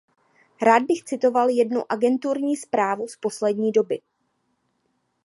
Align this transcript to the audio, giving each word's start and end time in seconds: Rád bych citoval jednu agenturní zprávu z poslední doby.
Rád 0.61 0.83
bych 0.83 1.03
citoval 1.03 1.49
jednu 1.49 1.91
agenturní 1.91 2.55
zprávu 2.57 3.07
z 3.07 3.15
poslední 3.17 3.71
doby. 3.71 4.01